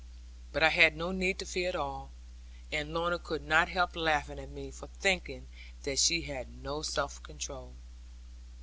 But 0.51 0.63
I 0.63 0.69
had 0.69 0.97
no 0.97 1.11
need 1.11 1.37
to 1.37 1.45
fear 1.45 1.69
at 1.69 1.75
all, 1.75 2.09
and 2.71 2.91
Lorna 2.91 3.19
could 3.19 3.43
not 3.43 3.69
help 3.69 3.95
laughing 3.95 4.39
at 4.39 4.49
me 4.49 4.71
for 4.71 4.87
thinking 4.87 5.45
that 5.83 5.99
she 5.99 6.23
had 6.23 6.55
no 6.63 6.81
self 6.81 7.21
control. 7.21 7.75